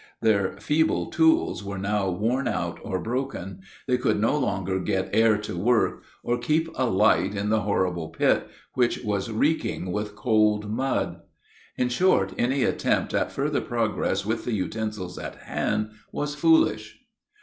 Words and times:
Their 0.19 0.53
feeble 0.57 1.11
tools 1.11 1.63
were 1.63 1.77
now 1.77 2.09
worn 2.09 2.47
out 2.47 2.79
or 2.81 2.99
broken; 2.99 3.59
they 3.87 3.99
could 3.99 4.19
no 4.19 4.35
longer 4.35 4.79
get 4.79 5.11
air 5.13 5.37
to 5.37 5.55
work, 5.55 6.01
or 6.23 6.39
keep 6.39 6.69
a 6.73 6.87
light 6.89 7.35
in 7.35 7.49
the 7.49 7.61
horrible 7.61 8.09
pit, 8.09 8.49
which 8.73 9.03
was 9.03 9.29
reeking 9.31 9.91
with 9.91 10.15
cold 10.15 10.67
mud; 10.71 11.21
in 11.77 11.89
short, 11.89 12.33
any 12.39 12.63
attempt 12.63 13.13
at 13.13 13.31
further 13.31 13.61
progress 13.61 14.25
with 14.25 14.43
the 14.43 14.53
utensils 14.53 15.19
at 15.19 15.35
hand 15.35 15.91
was 16.11 16.33
foolish. 16.33 16.97